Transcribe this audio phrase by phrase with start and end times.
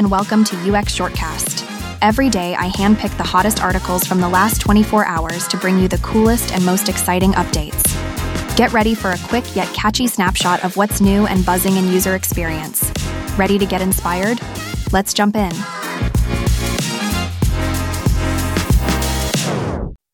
[0.00, 1.62] and welcome to UX Shortcast.
[2.00, 5.88] Every day, I handpick the hottest articles from the last 24 hours to bring you
[5.88, 7.84] the coolest and most exciting updates.
[8.56, 12.14] Get ready for a quick yet catchy snapshot of what's new and buzzing in user
[12.14, 12.90] experience.
[13.36, 14.40] Ready to get inspired?
[14.90, 15.52] Let's jump in.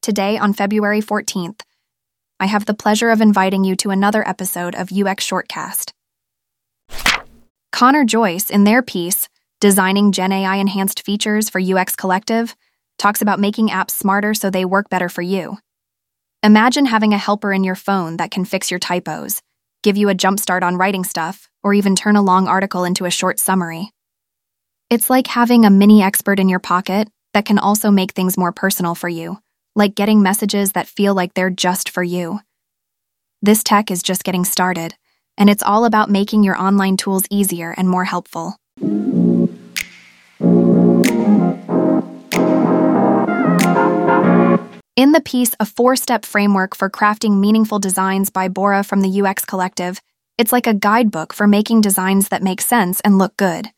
[0.03, 1.61] Today, on February 14th,
[2.41, 5.93] I have the pleasure of inviting you to another episode of UX Shortcast.
[7.71, 9.29] Connor Joyce, in their piece,
[9.59, 12.55] Designing Gen AI Enhanced Features for UX Collective,
[12.99, 15.57] talks about making apps smarter so they work better for you.
[16.43, 19.41] Imagine having a helper in your phone that can fix your typos,
[19.83, 23.11] give you a jumpstart on writing stuff, or even turn a long article into a
[23.11, 23.95] short summary.
[24.91, 28.53] It's like having a mini expert in your pocket that can also make things more
[28.53, 29.39] personal for you,
[29.75, 32.41] like getting messages that feel like they're just for you.
[33.41, 34.97] This tech is just getting started
[35.39, 38.57] and it's all about making your online tools easier and more helpful.
[44.97, 49.21] In the piece, A Four Step Framework for Crafting Meaningful Designs by Bora from the
[49.21, 50.01] UX Collective,
[50.39, 53.69] it's like a guidebook for making designs that make sense and look good.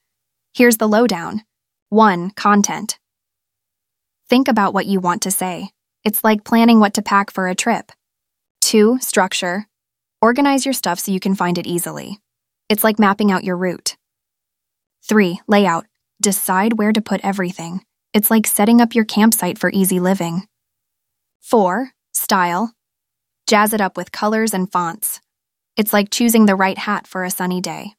[0.55, 1.43] Here's the lowdown
[1.89, 2.31] 1.
[2.31, 3.01] Content.
[4.29, 5.71] Think about what you want to say.
[6.05, 7.91] It's like planning what to pack for a trip.
[8.61, 8.99] 2.
[9.01, 9.67] Structure.
[10.23, 12.21] Organize your stuff so you can find it easily.
[12.69, 13.97] It's like mapping out your route.
[15.09, 15.41] 3.
[15.49, 15.87] Layout.
[16.23, 17.83] Decide where to put everything.
[18.15, 20.47] It's like setting up your campsite for easy living.
[21.41, 21.91] 4.
[22.13, 22.75] Style.
[23.47, 25.21] Jazz it up with colors and fonts.
[25.77, 27.95] It's like choosing the right hat for a sunny day.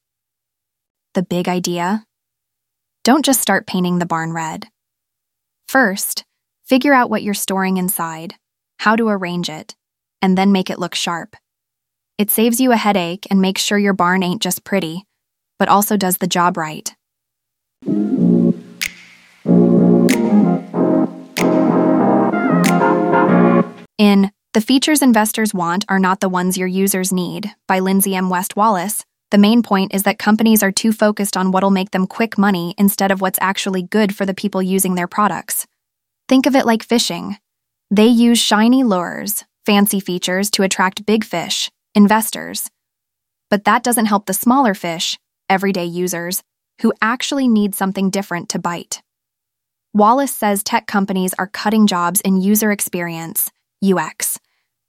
[1.14, 2.04] The big idea?
[3.02, 4.68] Don't just start painting the barn red.
[5.66, 6.24] First,
[6.64, 8.34] figure out what you're storing inside,
[8.78, 9.74] how to arrange it,
[10.22, 11.34] and then make it look sharp.
[12.18, 15.06] It saves you a headache and makes sure your barn ain't just pretty,
[15.58, 16.94] but also does the job right.
[24.00, 28.30] In The Features Investors Want Are Not the Ones Your Users Need by Lindsay M.
[28.30, 32.06] West Wallace, the main point is that companies are too focused on what'll make them
[32.06, 35.66] quick money instead of what's actually good for the people using their products.
[36.30, 37.36] Think of it like fishing.
[37.90, 42.70] They use shiny lures, fancy features to attract big fish, investors.
[43.50, 45.18] But that doesn't help the smaller fish,
[45.50, 46.42] everyday users,
[46.80, 49.02] who actually need something different to bite.
[49.92, 53.50] Wallace says tech companies are cutting jobs in user experience,
[53.84, 54.38] UX,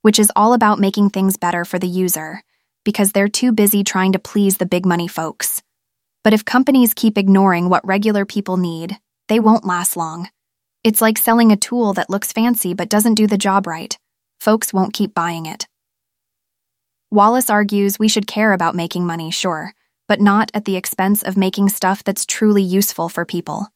[0.02, 2.42] which is all about making things better for the user,
[2.84, 5.62] because they're too busy trying to please the big money folks.
[6.24, 8.98] But if companies keep ignoring what regular people need,
[9.28, 10.28] they won't last long.
[10.84, 13.96] It's like selling a tool that looks fancy but doesn't do the job right.
[14.40, 15.66] Folks won't keep buying it.
[17.10, 19.74] Wallace argues we should care about making money, sure,
[20.08, 23.68] but not at the expense of making stuff that's truly useful for people.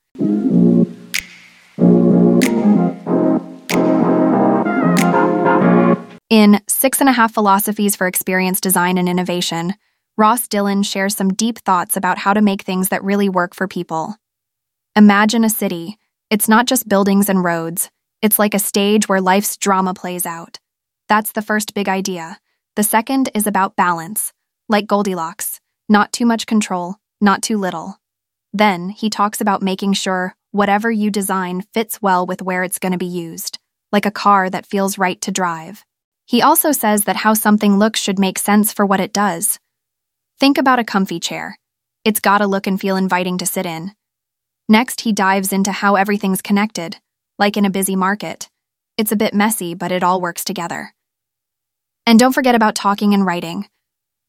[6.28, 9.74] In Six and a Half Philosophies for Experience Design and Innovation,
[10.16, 13.68] Ross Dillon shares some deep thoughts about how to make things that really work for
[13.68, 14.16] people.
[14.96, 15.98] Imagine a city.
[16.28, 17.90] It's not just buildings and roads,
[18.22, 20.58] it's like a stage where life's drama plays out.
[21.08, 22.40] That's the first big idea
[22.74, 24.32] the second is about balance,
[24.68, 28.00] like Goldilocks not too much control, not too little.
[28.52, 32.92] Then he talks about making sure whatever you design fits well with where it's going
[32.92, 33.58] to be used,
[33.92, 35.85] like a car that feels right to drive.
[36.26, 39.60] He also says that how something looks should make sense for what it does.
[40.40, 41.56] Think about a comfy chair.
[42.04, 43.92] It's gotta look and feel inviting to sit in.
[44.68, 46.96] Next, he dives into how everything's connected,
[47.38, 48.48] like in a busy market.
[48.98, 50.92] It's a bit messy, but it all works together.
[52.04, 53.68] And don't forget about talking and writing.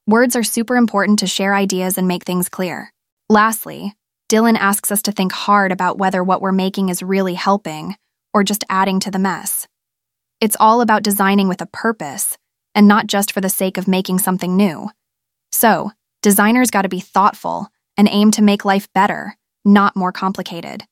[0.05, 2.93] Words are super important to share ideas and make things clear.
[3.27, 3.95] Lastly,
[4.29, 7.95] Dylan asks us to think hard about whether what we're making is really helping
[8.33, 9.67] or just adding to the mess.
[10.39, 12.37] It's all about designing with a purpose
[12.75, 14.91] and not just for the sake of making something new.
[15.51, 19.35] So, designers got to be thoughtful and aim to make life better,
[19.65, 20.83] not more complicated.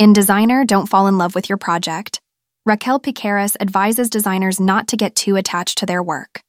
[0.00, 2.20] In Designer, Don't Fall in Love with Your Project,
[2.66, 6.40] Raquel Piqueras advises designers not to get too attached to their work.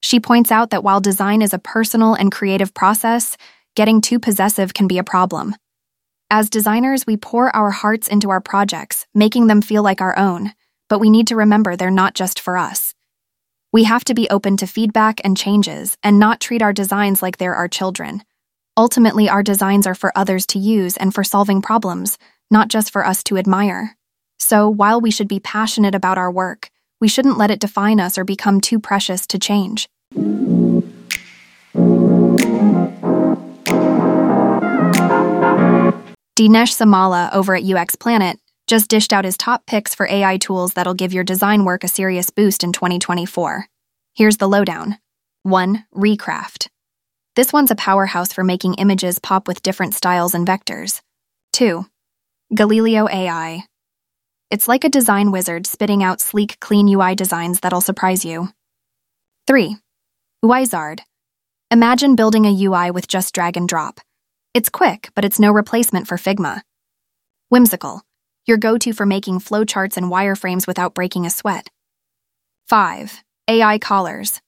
[0.00, 3.36] She points out that while design is a personal and creative process,
[3.76, 5.54] getting too possessive can be a problem.
[6.28, 10.52] As designers, we pour our hearts into our projects, making them feel like our own,
[10.88, 12.94] but we need to remember they're not just for us.
[13.72, 17.36] We have to be open to feedback and changes and not treat our designs like
[17.36, 18.24] they're our children.
[18.76, 22.18] Ultimately, our designs are for others to use and for solving problems,
[22.50, 23.96] not just for us to admire.
[24.38, 26.70] So, while we should be passionate about our work,
[27.00, 29.88] we shouldn't let it define us or become too precious to change.
[36.36, 40.74] Dinesh Samala over at UX Planet just dished out his top picks for AI tools
[40.74, 43.66] that'll give your design work a serious boost in 2024.
[44.12, 44.98] Here's the lowdown
[45.44, 45.86] 1.
[45.94, 46.68] Recraft.
[47.36, 51.00] This one's a powerhouse for making images pop with different styles and vectors.
[51.54, 51.86] 2.
[52.54, 53.64] Galileo AI.
[54.50, 58.50] It's like a design wizard spitting out sleek, clean UI designs that'll surprise you.
[59.46, 59.78] 3.
[60.44, 61.00] Uizard.
[61.70, 64.00] Imagine building a UI with just drag and drop.
[64.56, 66.62] It's quick, but it's no replacement for Figma.
[67.50, 68.00] Whimsical.
[68.46, 71.68] Your go to for making flowcharts and wireframes without breaking a sweat.
[72.66, 73.22] 5.
[73.48, 74.40] AI Colors.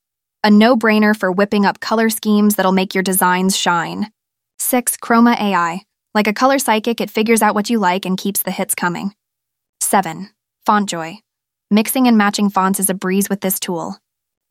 [0.43, 4.11] A no brainer for whipping up color schemes that'll make your designs shine.
[4.59, 4.97] 6.
[4.97, 5.83] Khroma AI.
[6.15, 9.13] Like a color psychic, it figures out what you like and keeps the hits coming.
[9.83, 10.31] 7.
[10.67, 11.19] FontJoy.
[11.71, 13.99] Mixing and matching fonts is a breeze with this tool.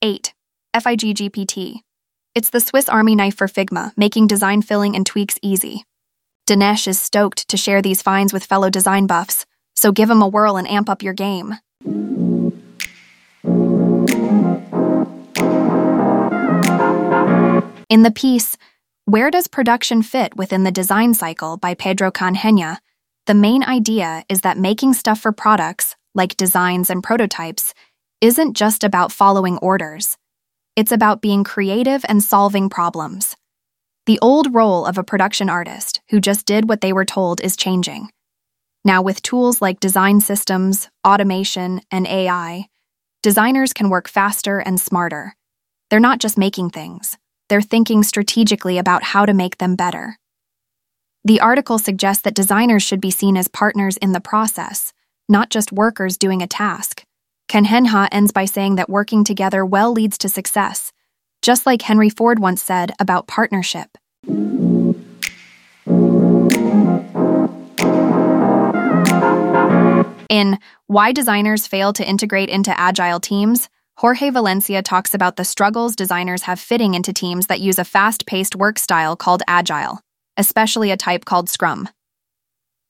[0.04, 0.36] 8.
[0.76, 1.82] FIGGPT.
[2.38, 5.86] It's the Swiss Army knife for Figma, making design filling and tweaks easy.
[6.48, 10.28] Dinesh is stoked to share these finds with fellow design buffs, so give him a
[10.28, 11.56] whirl and amp up your game.
[17.90, 18.56] In the piece,
[19.06, 22.78] Where Does Production Fit Within the Design Cycle by Pedro Canhenha,
[23.26, 27.74] the main idea is that making stuff for products, like designs and prototypes,
[28.22, 30.20] isn't just about following orders.
[30.78, 33.36] It's about being creative and solving problems.
[34.06, 37.58] The old role of a production artist who just did what they were told is
[37.58, 38.10] changing.
[38.86, 42.68] Now, with tools like design systems, automation, and AI,
[43.24, 45.36] designers can work faster and smarter.
[45.90, 47.18] They're not just making things,
[47.50, 50.20] they're thinking strategically about how to make them better.
[51.26, 54.94] The article suggests that designers should be seen as partners in the process,
[55.28, 57.04] not just workers doing a task.
[57.48, 60.92] Canhenha ends by saying that working together well leads to success,
[61.42, 63.98] just like Henry Ford once said about partnership.
[70.30, 75.96] In Why Designers Fail to Integrate into Agile Teams, Jorge Valencia talks about the struggles
[75.96, 80.02] designers have fitting into teams that use a fast paced work style called Agile,
[80.36, 81.90] especially a type called Scrum.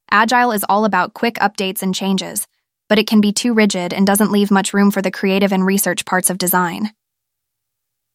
[0.10, 2.48] Agile is all about quick updates and changes,
[2.90, 5.66] but it can be too rigid and doesn't leave much room for the creative and
[5.66, 6.92] research parts of design.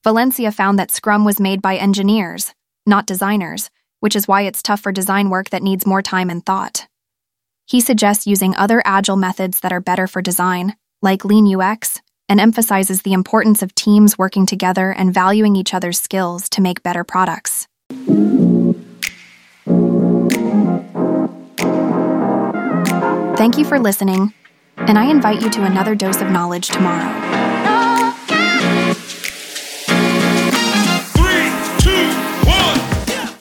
[0.04, 2.54] Valencia found that Scrum was made by engineers,
[2.86, 3.70] not designers,
[4.00, 6.86] which is why it's tough for design work that needs more time and thought.
[7.66, 12.40] He suggests using other agile methods that are better for design, like Lean UX and
[12.40, 17.04] emphasizes the importance of teams working together and valuing each other's skills to make better
[17.04, 17.66] products.
[23.36, 24.32] Thank you for listening,
[24.88, 27.31] and I invite you to another dose of knowledge tomorrow.